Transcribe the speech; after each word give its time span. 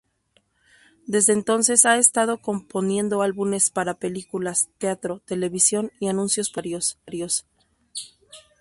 Desde 1.05 1.31
entonces 1.33 1.85
ha 1.85 1.95
estado 1.99 2.39
componiendo 2.41 3.21
álbumes 3.21 3.69
para, 3.69 3.99
películas, 3.99 4.67
teatro, 4.79 5.21
televisión 5.27 5.91
y 5.99 6.07
anuncios 6.07 6.49
publicitarios. 6.49 7.45